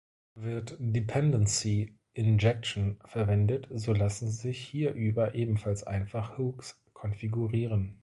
[0.33, 7.99] Wird Dependency Injection verwendet, so lassen sich hierüber ebenfalls einfach Hooks konfigurieren.